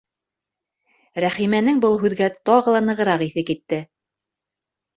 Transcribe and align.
Рәхимәнең 1.25 1.83
был 1.85 1.99
һүҙгә 2.05 2.31
тағы 2.51 2.75
ла 2.79 2.83
нығыраҡ 2.89 3.27
иҫе 3.29 3.47
китте. 3.53 3.83